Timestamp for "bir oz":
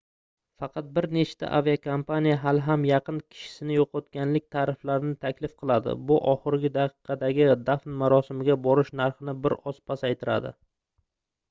9.47-9.85